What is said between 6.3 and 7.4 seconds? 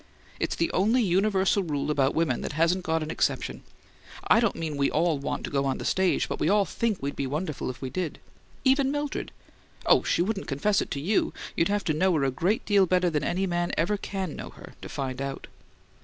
we all think we'd be